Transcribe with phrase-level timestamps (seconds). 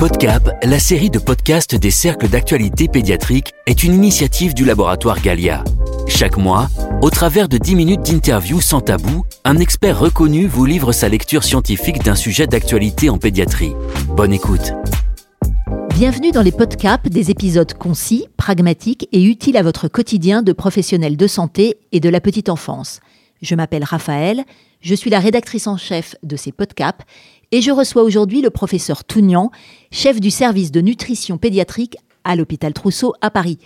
[0.00, 5.62] PodCap, la série de podcasts des cercles d'actualité pédiatrique, est une initiative du laboratoire Galia.
[6.08, 6.68] Chaque mois,
[7.00, 11.44] au travers de 10 minutes d'interview sans tabou, un expert reconnu vous livre sa lecture
[11.44, 13.74] scientifique d'un sujet d'actualité en pédiatrie.
[14.08, 14.72] Bonne écoute.
[15.90, 21.16] Bienvenue dans les podcasts des épisodes concis, pragmatiques et utiles à votre quotidien de professionnels
[21.16, 22.98] de santé et de la petite enfance.
[23.40, 24.44] Je m'appelle Raphaël,
[24.80, 27.00] je suis la rédactrice en chef de ces podcasts
[27.54, 29.52] et je reçois aujourd'hui le professeur Tougnan,
[29.92, 33.58] chef du service de nutrition pédiatrique à l'hôpital Trousseau à Paris.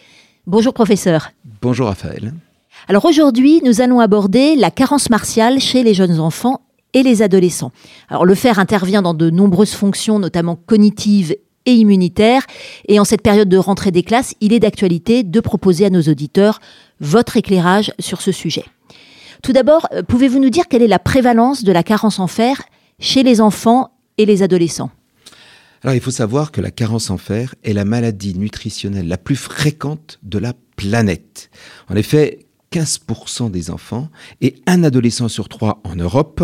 [0.47, 1.30] Bonjour professeur.
[1.62, 2.34] Bonjour Raphaël.
[2.88, 6.61] Alors aujourd'hui, nous allons aborder la carence martiale chez les jeunes enfants
[6.92, 7.73] et les adolescents.
[8.11, 12.45] Alors le fer intervient dans de nombreuses fonctions, notamment cognitives et immunitaires.
[12.89, 16.02] Et en cette période de rentrée des classes, il est d'actualité de proposer à nos
[16.02, 16.61] auditeurs
[17.00, 18.66] votre éclairage sur ce sujet.
[19.42, 22.61] Tout d'abord, euh, pouvez-vous nous dire quelle est la prévalence de la carence en fer
[22.98, 24.91] chez les enfants et les adolescents
[25.83, 29.36] Alors il faut savoir que la carence en fer est la maladie nutritionnelle la plus
[29.36, 31.50] fréquente de la planète.
[31.89, 34.09] En effet, 15% des enfants
[34.41, 36.42] et un adolescent sur trois en Europe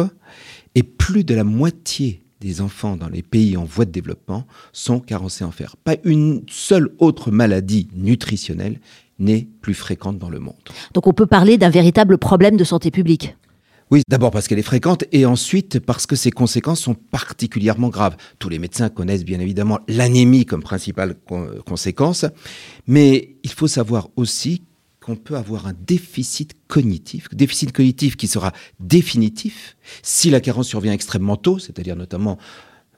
[0.74, 5.00] et plus de la moitié des enfants dans les pays en voie de développement sont
[5.00, 5.76] carencés en fer.
[5.76, 8.80] Pas une seule autre maladie nutritionnelle
[9.18, 10.54] n'est plus fréquente dans le monde.
[10.92, 13.36] Donc on peut parler d'un véritable problème de santé publique.
[13.90, 18.16] Oui, d'abord parce qu'elle est fréquente et ensuite parce que ses conséquences sont particulièrement graves.
[18.38, 21.16] Tous les médecins connaissent bien évidemment l'anémie comme principale
[21.66, 22.24] conséquence,
[22.86, 24.62] mais il faut savoir aussi
[25.00, 30.94] qu'on peut avoir un déficit cognitif, déficit cognitif qui sera définitif si la carence survient
[30.94, 32.38] extrêmement tôt, c'est-à-dire notamment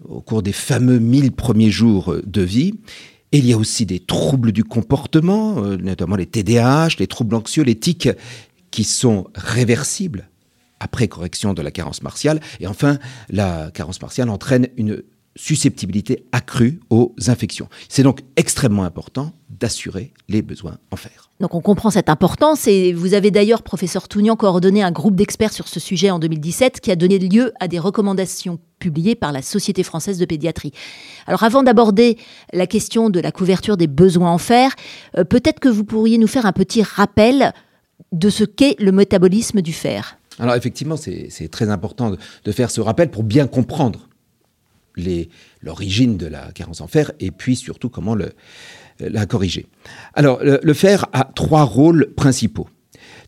[0.04, 2.74] au cours des fameux 1000 premiers jours de vie.
[3.32, 7.64] Il y a aussi des troubles du comportement, euh, notamment les TDAH, les troubles anxieux,
[7.64, 8.08] les tics,
[8.70, 10.28] qui sont réversibles
[10.86, 12.40] après correction de la carence martiale.
[12.60, 12.98] Et enfin,
[13.28, 15.02] la carence martiale entraîne une
[15.34, 17.68] susceptibilité accrue aux infections.
[17.88, 21.30] C'est donc extrêmement important d'assurer les besoins en fer.
[21.40, 25.52] Donc on comprend cette importance et vous avez d'ailleurs, professeur Tougnan, coordonné un groupe d'experts
[25.52, 29.42] sur ce sujet en 2017 qui a donné lieu à des recommandations publiées par la
[29.42, 30.72] Société française de pédiatrie.
[31.26, 32.16] Alors avant d'aborder
[32.52, 34.74] la question de la couverture des besoins en fer,
[35.18, 37.52] euh, peut-être que vous pourriez nous faire un petit rappel
[38.12, 40.18] de ce qu'est le métabolisme du fer.
[40.38, 42.10] Alors effectivement, c'est très important
[42.44, 44.08] de, faire ce rappel pour bien comprendre
[45.62, 48.16] l'origine de la carence en fer et puis surtout comment
[48.98, 49.66] la corriger.
[50.14, 52.68] Alors le, fer a trois rôles principaux.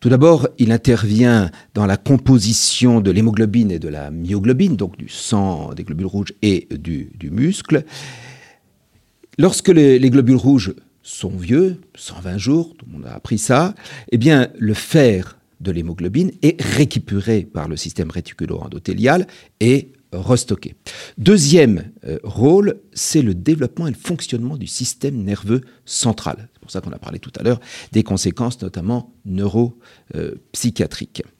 [0.00, 5.08] Tout d'abord, il intervient dans la composition de l'hémoglobine et de la myoglobine, donc du
[5.08, 7.84] sang, des globules rouges et du, muscle.
[9.38, 13.74] Lorsque les, les, globules rouges sont vieux, 120 jours, tout le monde a appris ça,
[14.12, 19.26] eh bien le fer de l'hémoglobine est récupéré par le système réticulo-endothélial
[19.60, 20.74] et restocké.
[21.18, 26.48] Deuxième euh, rôle, c'est le développement et le fonctionnement du système nerveux central.
[26.52, 27.60] C'est pour ça qu'on a parlé tout à l'heure
[27.92, 31.20] des conséquences notamment neuropsychiatriques.
[31.20, 31.37] Et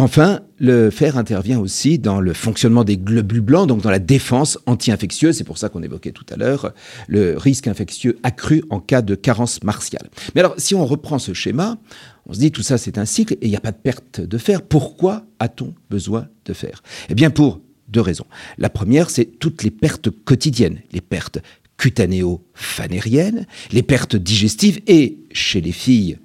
[0.00, 4.58] enfin, le fer intervient aussi dans le fonctionnement des globules blancs, donc dans la défense
[4.66, 5.36] anti-infectieuse.
[5.36, 6.72] C'est pour ça qu'on évoquait tout à l'heure
[7.06, 10.08] le risque infectieux accru en cas de carence martiale.
[10.34, 11.78] Mais alors, si on reprend ce schéma,
[12.26, 14.20] on se dit tout ça c'est un cycle et il n'y a pas de perte
[14.20, 14.62] de fer.
[14.62, 16.82] Pourquoi a-t-on besoin de fer?
[17.08, 18.26] Eh bien, pour deux raisons.
[18.58, 21.38] La première, c'est toutes les pertes quotidiennes, les pertes
[21.76, 26.18] cutanéo-phanériennes, les pertes digestives et, chez les filles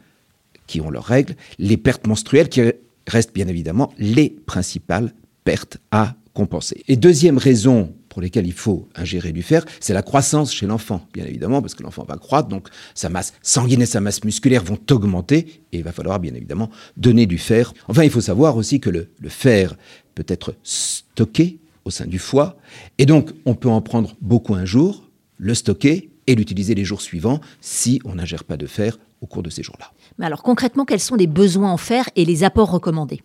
[0.67, 2.61] qui ont leurs règles, les pertes menstruelles qui
[3.09, 6.83] restent bien évidemment les principales pertes à compenser.
[6.87, 11.05] Et deuxième raison pour lesquelles il faut ingérer du fer, c'est la croissance chez l'enfant,
[11.13, 14.63] bien évidemment, parce que l'enfant va croître, donc sa masse sanguine et sa masse musculaire
[14.63, 17.73] vont augmenter, et il va falloir bien évidemment donner du fer.
[17.87, 19.75] Enfin, il faut savoir aussi que le, le fer
[20.15, 22.57] peut être stocké au sein du foie,
[22.97, 27.01] et donc on peut en prendre beaucoup un jour, le stocker et l'utiliser les jours
[27.01, 29.91] suivants si on n'ingère pas de fer au cours de ces jours-là.
[30.17, 33.21] Mais alors concrètement, quels sont les besoins en fer et les apports recommandés?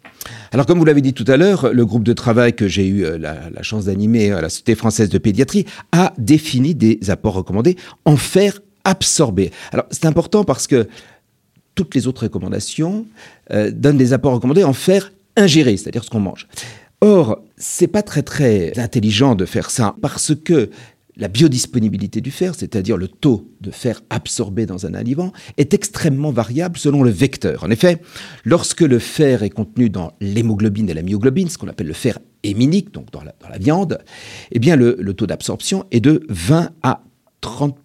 [0.52, 3.04] Alors comme vous l'avez dit tout à l'heure, le groupe de travail que j'ai eu
[3.04, 7.76] euh, la, chance d'animer à la Société française de pédiatrie a défini des apports recommandés
[8.06, 9.52] en fer absorbé.
[9.70, 10.88] Alors c'est important parce que
[11.74, 13.06] toutes les autres recommandations
[13.52, 16.48] euh, donnent des apports recommandés en fer ingéré, c'est-à-dire ce qu'on mange.
[17.00, 20.70] Or, c'est pas très très intelligent de faire ça parce que
[21.16, 26.32] la biodisponibilité du fer, c'est-à-dire le taux de fer absorbé dans un aliment, est extrêmement
[26.32, 27.64] variable selon le vecteur.
[27.64, 28.00] En effet,
[28.44, 32.18] lorsque le fer est contenu dans l'hémoglobine et la myoglobine, ce qu'on appelle le fer
[32.42, 33.98] héminique, donc dans la, viande,
[34.50, 37.02] eh bien le, taux d'absorption est de 20 à
[37.40, 37.76] 30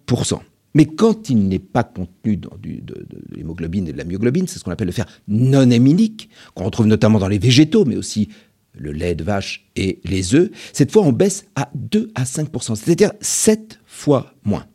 [0.74, 4.64] mais quand il n'est pas contenu dans de, l'hémoglobine et de la myoglobine, c'est ce
[4.64, 8.28] qu'on appelle le fer non héminique, qu'on retrouve notamment dans les végétaux, mais aussi
[8.72, 12.48] le lait de vache et les œufs, cette fois on baisse à 2 à 5
[12.74, 14.66] c'est-à-dire 7 fois moins.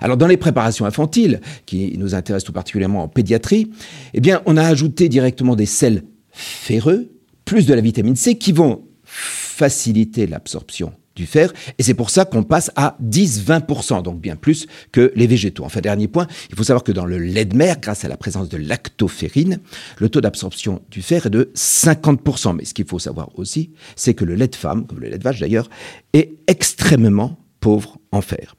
[0.00, 3.70] Alors dans les préparations infantiles, qui nous intéressent tout particulièrement en pédiatrie,
[4.14, 7.10] eh bien on a ajouté directement des sels ferreux,
[7.44, 10.92] plus de la vitamine C, qui vont faciliter l'absorption
[11.26, 15.64] fer, et c'est pour ça qu'on passe à 10-20%, donc bien plus que les végétaux.
[15.64, 18.16] Enfin, dernier point, il faut savoir que dans le lait de mer, grâce à la
[18.16, 19.60] présence de lactoferrine,
[19.98, 22.56] le taux d'absorption du fer est de 50%.
[22.56, 25.18] Mais ce qu'il faut savoir aussi, c'est que le lait de femme, comme le lait
[25.18, 25.68] de vache d'ailleurs,
[26.12, 28.54] est extrêmement pauvre en fer.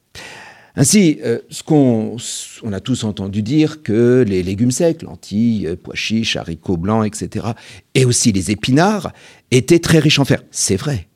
[0.74, 2.16] Ainsi, euh, ce qu'on
[2.62, 7.06] on a tous entendu dire que les légumes secs, lentilles, euh, pois chiches, haricots blancs,
[7.06, 7.46] etc.,
[7.94, 9.12] et aussi les épinards,
[9.50, 10.42] étaient très riches en fer.
[10.50, 11.08] C'est vrai.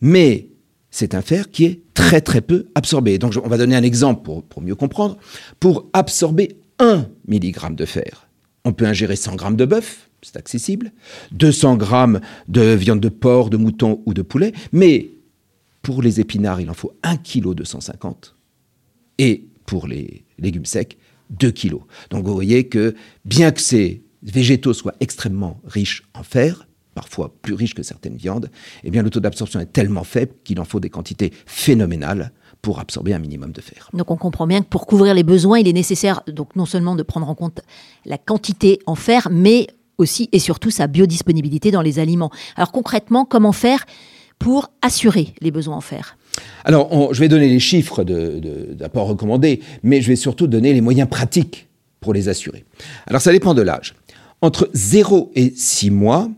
[0.00, 0.48] Mais
[0.94, 3.18] c'est un fer qui est très très peu absorbé.
[3.18, 5.18] Donc on va donner un exemple pour, pour mieux comprendre.
[5.58, 8.28] Pour absorber 1 mg de fer,
[8.64, 10.92] on peut ingérer 100 g de bœuf, c'est accessible,
[11.32, 15.10] 200 g de viande de porc, de mouton ou de poulet, mais
[15.82, 18.36] pour les épinards, il en faut 1 kg 250
[19.18, 20.96] et pour les légumes secs,
[21.30, 21.78] 2 kg.
[22.10, 22.94] Donc vous voyez que
[23.24, 28.50] bien que ces végétaux soient extrêmement riches en fer, parfois plus riches que certaines viandes,
[28.84, 32.32] eh bien le taux d'absorption est tellement faible qu'il en faut des quantités phénoménales
[32.62, 33.90] pour absorber un minimum de fer.
[33.92, 36.96] Donc on comprend bien que pour couvrir les besoins, il est nécessaire donc non seulement
[36.96, 37.60] de prendre en compte
[38.04, 39.66] la quantité en fer, mais
[39.98, 42.30] aussi et surtout sa biodisponibilité dans les aliments.
[42.56, 43.84] Alors concrètement, comment faire
[44.38, 46.16] pour assurer les besoins en fer?
[46.64, 51.08] Alors, je vais donner les chiffres d'apport recommandé, mais je vais surtout donner les moyens
[51.08, 51.68] pratiques
[52.00, 52.64] pour les assurer.
[53.06, 53.94] Alors, ça dépend de l'âge.
[54.42, 56.28] Entre 0 et 6 mois,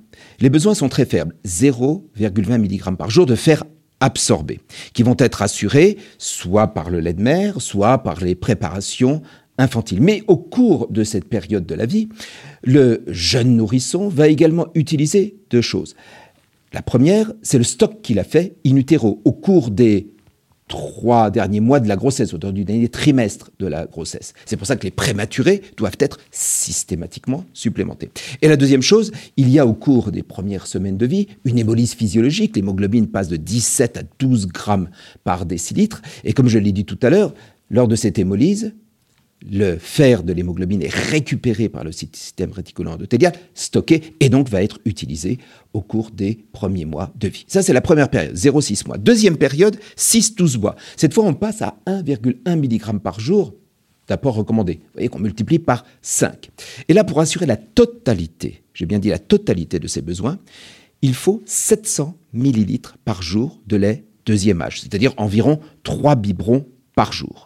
[0.41, 3.65] les besoins sont très faibles, 0,20 mg par jour de fer
[4.01, 4.61] absorbé,
[4.93, 9.23] qui vont être assurés soit par le lait de mer, soit par les préparations
[9.59, 10.03] infantiles.
[10.03, 12.09] Mais au cours de cette période de la vie,
[12.63, 15.97] le jeune nourrisson va également utiliser deux choses.
[16.73, 20.09] La première, c'est le stock qu'il a fait in utero au cours des
[20.69, 24.35] trois derniers mois de la grossesse, au du dernier trimestre de la grossesse.
[24.45, 28.11] C'est pour ça que les prématurés doivent être systématiquement supplémentés.
[28.43, 31.59] Et la deuxième chose, il y a au cours des premières semaines de vie une
[31.59, 32.57] hémolyse physiologique.
[32.57, 34.89] L'hémoglobine passe de 17 à 12 grammes
[35.25, 36.03] par décilitre.
[36.25, 37.33] Et comme je l'ai dit tout à l'heure,
[37.71, 38.73] lors de cette hémolyse,
[39.51, 44.63] le fer de l'hémoglobine est récupéré par le système réticulant endothélial, stocké et donc va
[44.63, 45.39] être utilisé
[45.73, 47.45] au cours des premiers mois de vie.
[47.49, 48.99] Ça, c'est la première période, 0,6 mois.
[48.99, 50.77] Deuxième période, 6-12 mois.
[50.97, 53.55] Cette fois, on passe à 1,1 mg par jour
[54.09, 54.75] d'apport recommandé.
[54.75, 56.51] Vous voyez qu'on multiplie par 5.
[56.89, 60.39] Et là, pour assurer la totalité, j'ai bien dit la totalité de ces besoins,
[61.03, 67.13] il faut 700 ml par jour de lait deuxième âge, c'est-à-dire environ 3 biberons par
[67.13, 67.46] jour.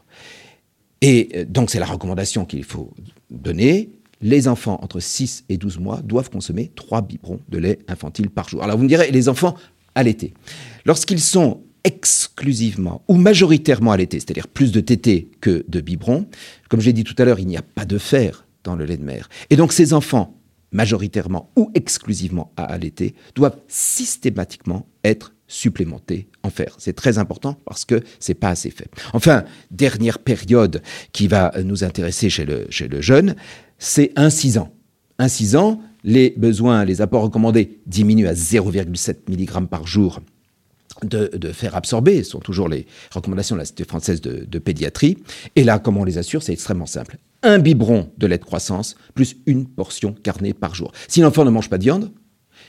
[1.00, 2.93] Et euh, donc, c'est la recommandation qu'il faut
[3.31, 3.91] donner.
[4.23, 8.49] Les enfants entre 6 et 12 mois doivent consommer 3 biberons de lait infantile par
[8.49, 8.62] jour.
[8.62, 9.55] Alors, vous me direz, les enfants
[9.94, 10.35] allaités?
[10.85, 16.26] Lorsqu'ils sont exclusivement ou majoritairement allaités, c'est-à-dire plus de tétés que de biberons,
[16.69, 18.99] comme j'ai dit tout à l'heure, il n'y a pas de fer dans le lait
[18.99, 19.31] de mère.
[19.49, 20.37] Et donc, ces enfants,
[20.73, 26.76] majoritairement ou exclusivement à allaiter, doivent systématiquement être supplémentés en fer.
[26.79, 28.88] C'est très important parce que c'est pas assez fait.
[29.12, 30.81] Enfin, dernière période
[31.12, 32.67] qui va nous intéresser chez le,
[33.00, 33.35] jeune,
[33.79, 34.73] c'est un 6 ans.
[35.19, 40.20] Un 6 ans, les besoins, les apports recommandés diminuent à 0,7 mg par jour
[41.02, 45.17] de, de, fer absorbé, ce sont toujours les recommandations de la Société française de pédiatrie.
[45.56, 46.43] Et là, comment on les assure?
[46.43, 47.17] C'est extrêmement simple.
[47.43, 50.93] Un biberon de lait de croissance plus une portion carnée par jour.
[51.08, 52.13] Si l'enfant ne mange pas de viande,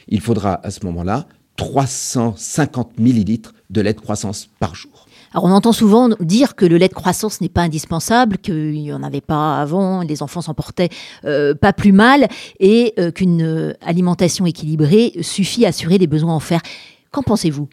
[0.07, 1.27] il faudra à ce moment-là
[1.61, 5.05] 350 millilitres de lait de croissance par jour.
[5.31, 8.91] Alors on entend souvent dire que le lait de croissance n'est pas indispensable, qu'il n'y
[8.91, 10.89] en avait pas avant, les enfants s'en portaient
[11.23, 12.27] euh, pas plus mal,
[12.59, 16.61] et euh, qu'une euh, alimentation équilibrée suffit à assurer les besoins en fer.
[17.11, 17.69] Qu'en pensez-vous?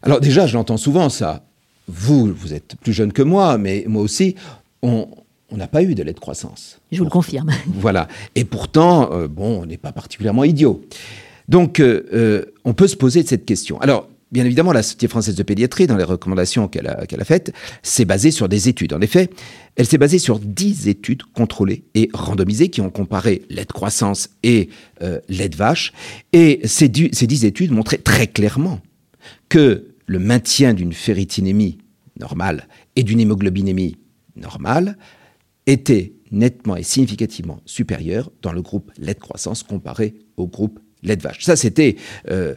[0.00, 1.44] Alors déjà, je l'entends souvent ça.
[1.88, 4.36] Vous, vous êtes plus jeune que moi, mais moi aussi,
[4.80, 5.06] on,
[5.52, 6.78] n'a pas eu de lait de croissance.
[6.90, 7.50] Je vous le confirme.
[7.66, 8.08] Voilà.
[8.34, 10.82] Et pourtant, bon, on n'est pas particulièrement idiot.
[11.48, 13.80] Donc, euh, euh, on peut se poser cette question.
[13.80, 18.04] Alors, bien évidemment, la Société française de pédiatrie, dans les recommandations qu'elle a, faites, s'est
[18.04, 18.92] basée sur des études.
[18.92, 19.30] En effet,
[19.76, 24.30] elle s'est basée sur 10 études contrôlées et randomisées qui ont comparé lait de croissance
[24.42, 24.68] et
[25.02, 25.92] euh, lait de vache.
[26.32, 28.80] Et ces, ces 10 études montraient très clairement
[29.48, 31.78] que le maintien d'une ferritinémie
[32.18, 33.96] normale et d'une hémoglobinémie
[34.36, 34.96] normale
[35.66, 41.16] était nettement et significativement supérieur dans le groupe lait de croissance comparé au groupe lait
[41.16, 41.44] de vache.
[41.44, 41.96] Ça, c'était
[42.30, 42.54] euh,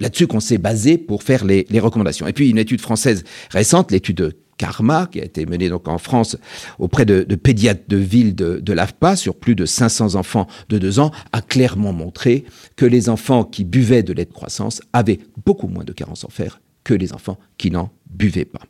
[0.00, 2.26] là-dessus qu'on s'est basé pour faire les, recommandations.
[2.26, 6.36] Et puis une étude française récente, l'étude Karma, qui a été menée donc en France
[6.78, 10.98] auprès de, pédiatres de ville de, de l'AFPA sur plus de 500 enfants de 2
[10.98, 12.44] ans, a clairement montré
[12.76, 16.30] que les enfants qui buvaient de lait de croissance avaient beaucoup moins de carences en
[16.30, 18.60] fer que les enfants qui n'en buvaient pas.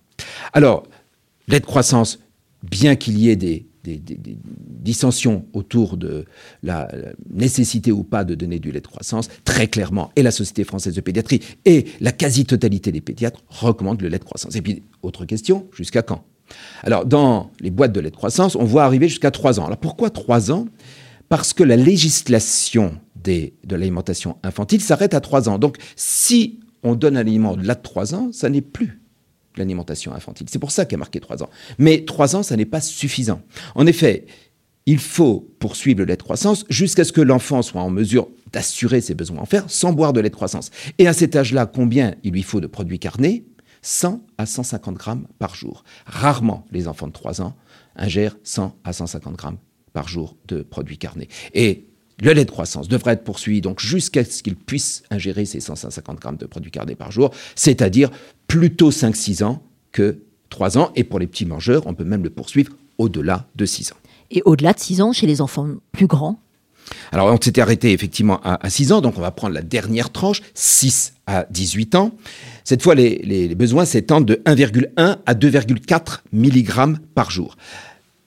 [0.52, 0.84] Alors,
[1.48, 2.18] lait de croissance,
[2.62, 6.24] bien qu'il y ait des, dissensions autour de
[6.62, 6.88] la
[7.30, 10.94] nécessité ou pas de donner du lait de croissance, très clairement, et la Société française
[10.94, 14.56] de pédiatrie et la quasi-totalité des pédiatres recommandent le lait de croissance.
[14.56, 16.24] Et puis, autre question, jusqu'à quand?
[16.82, 19.66] Alors, dans les boîtes de lait de croissance, on voit arriver jusqu'à 3 ans.
[19.66, 20.66] Alors, pourquoi 3 ans?
[21.28, 25.58] Parce que la législation des, de l'alimentation infantile s'arrête à 3 ans.
[25.58, 29.00] Donc, si on donne un aliment au-delà de 3 ans, ça n'est plus
[29.58, 30.46] l'alimentation infantile.
[30.50, 31.50] C'est pour ça a marqué 3 ans.
[31.78, 33.42] Mais 3 ans, ça n'est pas suffisant.
[33.74, 34.26] En effet,
[34.86, 39.00] il faut poursuivre le lait de croissance jusqu'à ce que l'enfant soit en mesure d'assurer
[39.00, 40.70] ses besoins en fer sans boire de lait de croissance.
[40.98, 43.44] Et à cet âge-là, combien il lui faut de produits carnés?
[43.82, 45.84] 100 à 150 grammes par jour.
[46.06, 47.54] Rarement les enfants de 3 ans
[47.94, 49.58] ingèrent 100 à 150 grammes
[49.92, 51.28] par jour de produits carnés.
[51.54, 51.86] Et
[52.22, 56.18] le lait de croissance devrait être poursuivi donc jusqu'à ce qu'il puisse ingérer ces 150
[56.18, 58.10] grammes de produits carnés par jour, c'est-à-dire
[58.46, 60.18] plutôt 5-6 ans que
[60.50, 60.92] 3 ans.
[60.96, 63.96] Et pour les petits mangeurs, on peut même le poursuivre au-delà de 6 ans.
[64.30, 66.40] Et au-delà de 6 ans, chez les enfants plus grands?
[67.10, 70.40] Alors, on s'était arrêté effectivement à, 6 ans, donc on va prendre la dernière tranche,
[70.54, 72.12] 6 à 18 ans.
[72.62, 77.56] Cette fois, les, les besoins s'étendent de 1,1 à 2,4 mg par jour.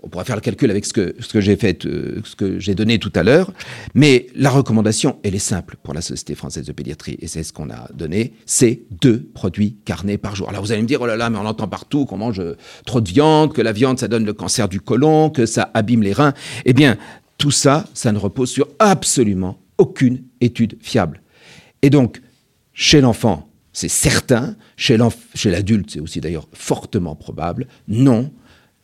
[0.01, 2.99] On pourra faire le calcul avec ce que, j'ai fait, euh, ce que j'ai donné
[2.99, 3.51] tout à l'heure.
[3.93, 7.51] Mais la recommandation, elle est simple pour la Société française de pédiatrie, et c'est ce
[7.51, 10.47] qu'on a donné, c'est deux produits carnés par jour.
[10.47, 12.41] Alors vous allez me dire, oh là là, mais on entend partout qu'on mange
[12.85, 16.03] trop de viande, que la viande, ça donne le cancer du côlon, que ça abîme
[16.03, 16.33] les reins.
[16.63, 16.97] Eh bien,
[17.37, 21.21] tout ça, ça ne repose sur absolument aucune étude fiable.
[21.81, 22.21] Et donc,
[22.73, 28.31] chez l'enfant, c'est certain, chez l'adulte, c'est aussi d'ailleurs fortement probable, non,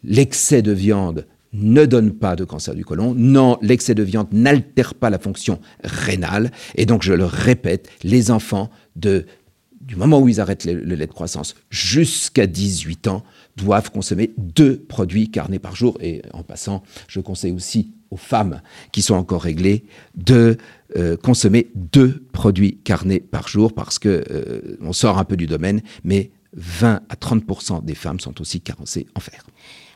[0.06, 3.14] l'excès de viande ne donne pas de cancer du côlon.
[3.16, 6.52] Non, l'excès de viande n'altère pas la fonction rénale.
[6.76, 9.26] Et donc, je le répète, les enfants de,
[9.80, 13.24] du moment où ils arrêtent le, lait de croissance jusqu'à 18 ans
[13.56, 15.98] doivent consommer deux produits carnés par jour.
[16.02, 19.86] Et en passant, je conseille aussi aux femmes qui sont encore réglées
[20.16, 20.58] de
[20.98, 25.82] euh, consommer deux produits carnés par jour parce que euh, sort un peu du domaine,
[26.04, 29.46] mais 20 à 30% des femmes sont aussi carencées en fer.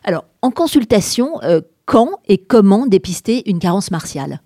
[0.09, 4.41] Alors, en consultation, euh, quand et comment dépister une carence martiale?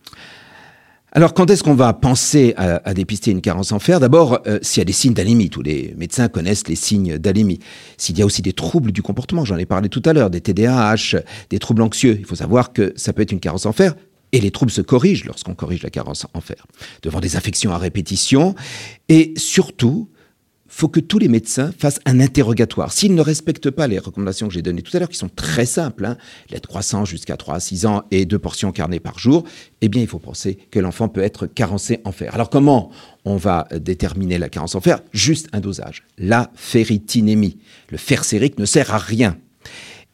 [1.13, 4.01] Alors, quand est-ce qu'on va penser à, dépister une carence en fer?
[4.01, 7.59] D'abord, euh, s'il y a des signes d'anémie, tous les médecins connaissent les signes d'anémie.
[7.97, 10.41] S'il y a aussi des troubles du comportement, j'en ai parlé tout à l'heure, des
[10.41, 13.95] TDAH, des troubles anxieux, il faut savoir que ça peut être une carence en fer.
[14.33, 16.67] Et les troubles se corrigent lorsqu'on corrige la carence en fer,
[17.03, 18.53] devant des infections à répétition.
[19.07, 20.09] Et surtout,
[20.73, 22.91] faut que tous les médecins fassent un interrogatoire.
[22.91, 25.67] S'ils ne respectent pas les recommandations que j'ai données tout à l'heure, qui sont très
[25.67, 26.17] simples, hein,
[26.51, 29.43] de croissance jusqu'à 3 à 6 ans et deux portions carnées par jour,
[29.81, 32.33] eh bien, il faut penser que l'enfant peut être carencé en fer.
[32.33, 32.89] Alors, comment
[33.23, 34.99] on va déterminer la carence en fer?
[35.11, 36.05] Juste un dosage.
[36.17, 37.59] La ferritinémie.
[37.89, 39.37] Le fer sérique ne sert à rien.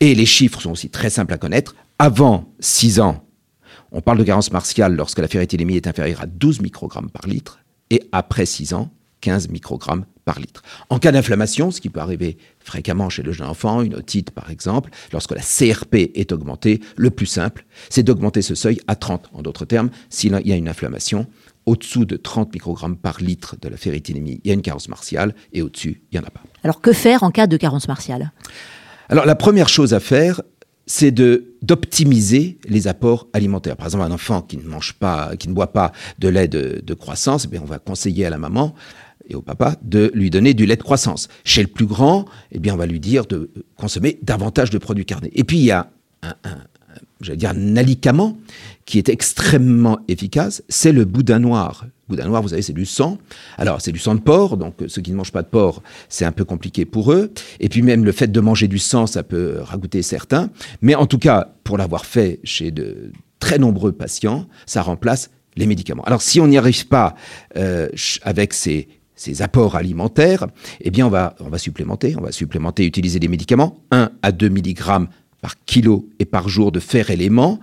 [0.02, 1.74] Et les chiffres sont aussi très simples à connaître.
[2.00, 3.26] Avant 6 ans,
[3.94, 7.60] on parle de carence martiale lorsque la ferritinémie est inférieure à 12 microgrammes par litre.
[7.92, 10.62] Et après 6 ans, 15 microgrammes par litre.
[10.92, 14.52] En cas d'inflammation, ce qui peut arriver fréquemment chez le jeune enfant, une otite par
[14.52, 19.32] exemple, lorsque la CRP est augmentée, le plus simple, c'est d'augmenter ce seuil à 30.
[19.34, 21.26] En d'autres termes, s'il y a une inflammation,
[21.66, 25.34] au-dessous de 30 microgrammes par litre de la ferritinémie, il y a une carence martiale,
[25.52, 26.44] et au-dessus, il n'y en a pas.
[26.64, 28.32] Alors que faire en cas de carence martiale?
[29.10, 30.44] Alors la première chose à faire,
[30.86, 33.78] c'est d'optimiser les apports alimentaires.
[33.78, 36.84] Par exemple, un enfant qui ne mange pas, qui ne boit pas de lait de,
[36.86, 38.76] de croissance, eh on va conseiller à la maman
[39.30, 41.28] et au papa de lui donner du lait de croissance.
[41.44, 45.06] Chez le plus grand, eh bien, on va lui dire de consommer davantage de produits
[45.06, 45.32] carnés.
[45.36, 45.90] Et puis, il y a
[46.24, 46.34] un,
[47.22, 48.38] j'allais dire, un alicament
[48.86, 51.86] qui est extrêmement efficace, c'est le boudin noir.
[52.08, 53.20] Boudin noir, vous savez, c'est du sang.
[53.58, 56.26] Alors, c'est du sang de porc, donc ceux qui ne mangent pas de porc, c'est
[56.26, 57.32] un peu compliqué pour eux.
[57.60, 60.50] Et puis même le fait de manger du sang, ça peut ragoûter certains.
[60.82, 65.68] Mais en tout cas, pour l'avoir fait chez de très nombreux patients, ça remplace les
[65.68, 66.04] médicaments.
[66.04, 67.16] Alors, si on n'y arrive pas
[67.58, 67.90] euh,
[68.24, 68.88] avec ces
[69.20, 70.48] ces apports alimentaires,
[70.80, 74.32] eh bien on va, on va supplémenter, on va supplémenter, utiliser des médicaments, 1 à
[74.32, 75.10] 2 mg
[75.42, 77.60] par kilo et par jour de fer élément.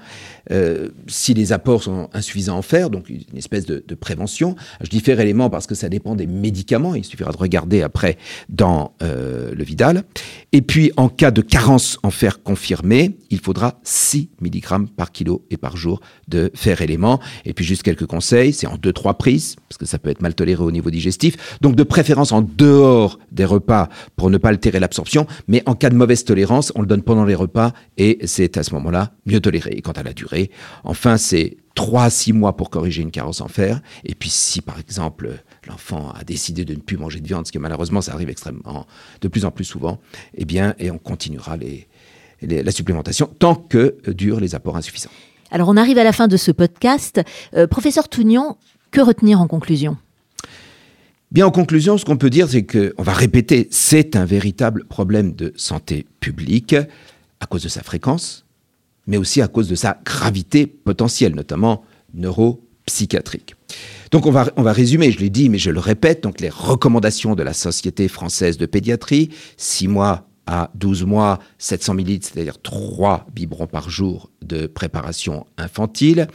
[0.53, 4.57] Euh, si les apports sont insuffisants en fer, donc une espèce de, prévention.
[4.83, 8.19] Je dis fer élément parce que ça dépend des médicaments, il suffira de regarder après
[8.50, 10.05] dans euh, le Vidal.
[10.53, 15.47] Et puis en cas de carence en fer confirmée, il faudra 6 mg par kilo
[15.50, 17.21] et par jour de fer élément.
[17.47, 20.35] Et puis juste quelques conseils, c'est en 2-3 prises, parce que ça peut être mal
[20.35, 21.59] toléré au niveau digestif.
[21.62, 25.88] Donc de préférence en dehors des repas pour ne pas altérer l'absorption, mais en cas
[25.88, 29.41] de mauvaise tolérance, on le donne pendant les repas et c'est à ce moment-là mieux
[29.41, 29.73] toléré.
[29.73, 30.36] Et quant à la durée,
[30.85, 33.81] enfin c'est 3 à 6 mois pour corriger une carence en fer.
[34.05, 37.52] Et puis si par exemple l'enfant a décidé de ne plus manger de viande, ce
[37.52, 38.87] que malheureusement ça arrive extrêmement
[39.21, 40.00] de plus en plus souvent,
[40.35, 41.57] eh bien et on continuera
[42.43, 45.11] la supplémentation tant que durent les apports insuffisants.
[45.50, 47.21] Alors on arrive à la fin de ce podcast.
[47.55, 48.59] Euh, professeur Tougnan,
[48.90, 49.97] que retenir en conclusion?
[51.33, 55.35] Bien, en conclusion, ce qu'on peut dire, c'est qu'on va répéter, c'est un véritable problème
[55.35, 56.76] de santé publique
[57.40, 58.46] à cause de sa fréquence,
[59.06, 61.84] mais aussi à cause de sa gravité potentielle, notamment
[62.14, 63.54] neuropsychiatrique.
[64.10, 66.48] Donc on va, on va résumer, je l'ai dit, mais je le répète, donc les
[66.48, 72.60] recommandations de la Société française de pédiatrie, 6 mois à 12 mois, 700 ml, c'est-à-dire
[72.62, 76.28] 3 biberons par jour de préparation infantile.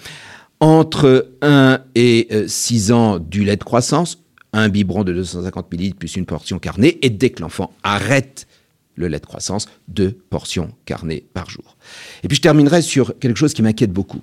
[0.60, 4.20] Entre 1 et 6 ans, du lait de croissance,
[4.54, 7.00] un biberon de 250 ml plus une portion carnée.
[7.02, 8.48] Et dès que l'enfant arrête
[8.96, 11.78] le lait de croissance, deux portions carnées par jour.
[12.24, 14.22] Et puis je terminerai sur quelque chose qui m'inquiète beaucoup.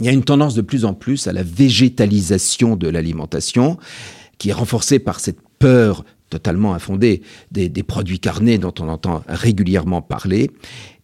[0.00, 3.78] Il y a une tendance de plus en plus à la végétalisation de l'alimentation,
[4.38, 9.22] qui est renforcée par cette peur totalement infondée des, des, produits carnés dont on entend
[9.28, 10.50] régulièrement parler.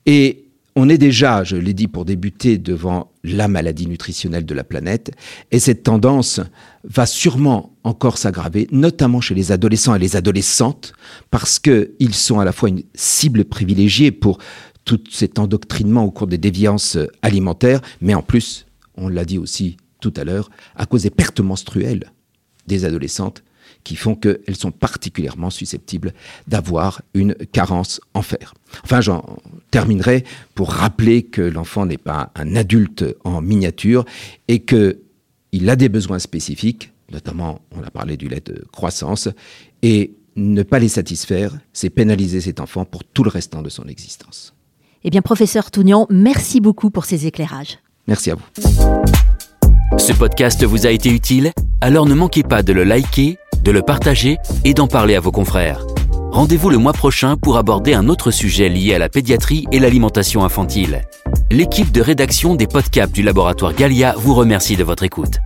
[0.04, 0.41] Et
[0.74, 5.12] on est déjà, je l'ai dit pour débuter, devant la maladie nutritionnelle de la planète,
[5.50, 6.40] et cette tendance
[6.84, 10.94] va sûrement encore s'aggraver, notamment chez les adolescents et les adolescentes,
[11.30, 14.38] parce qu'ils sont à la fois une cible privilégiée pour
[14.84, 19.76] tout cet endoctrinement au cours des déviances alimentaires, mais en plus, on l'a dit aussi
[20.00, 22.12] tout à l'heure, à cause des pertes menstruelles
[22.66, 23.44] des adolescentes
[23.84, 26.12] qui font qu'elles sont particulièrement susceptibles
[26.46, 28.54] d'avoir une carence en fer.
[28.84, 29.24] Enfin, j'en
[29.70, 30.24] terminerai
[30.54, 34.04] pour rappeler que l'enfant n'est pas un adulte en miniature
[34.48, 39.28] et qu'il a des besoins spécifiques, notamment, on a parlé du lait de croissance,
[39.82, 43.84] et ne pas les satisfaire, c'est pénaliser cet enfant pour tout le restant de son
[43.84, 44.54] existence.
[45.04, 47.78] Eh bien, professeur Tougnan, merci beaucoup pour ces éclairages.
[48.06, 48.44] Merci à vous.
[49.98, 51.52] Ce podcast vous a été utile?
[51.80, 55.32] Alors ne manquez pas de le liker de le partager et d'en parler à vos
[55.32, 55.84] confrères.
[56.32, 60.44] Rendez-vous le mois prochain pour aborder un autre sujet lié à la pédiatrie et l'alimentation
[60.44, 61.02] infantile.
[61.50, 65.40] L'équipe de rédaction des podcasts du laboratoire Galia vous remercie de votre écoute.